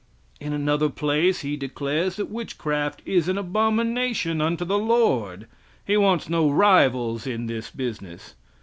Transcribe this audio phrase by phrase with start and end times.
[0.39, 5.45] In another place he declares that witchcraft is an abomination unto the Lord.
[5.85, 8.33] He wants no rivals in this business.